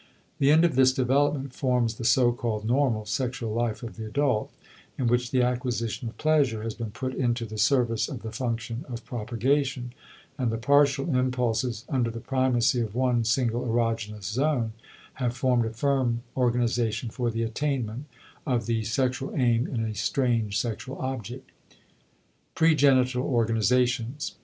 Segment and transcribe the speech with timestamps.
[0.39, 4.51] The end of this development forms the so called normal sexual life of the adult
[4.97, 8.83] in which the acquisition of pleasure has been put into the service of the function
[8.89, 9.93] of propagation,
[10.39, 14.73] and the partial impulses, under the primacy of one single erogenous zone,
[15.21, 18.05] have formed a firm organization for the attainment
[18.43, 21.51] of the sexual aim in a strange sexual object.
[22.55, 24.33] *Pregenital Organizations.